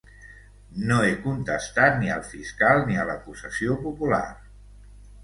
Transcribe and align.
No 0.91 0.95
he 1.07 1.11
contestat 1.25 1.99
ni 2.03 2.09
al 2.13 2.23
fiscal 2.29 2.81
ni 2.87 2.97
a 3.03 3.05
l’acusació 3.11 3.77
popular. 3.85 4.23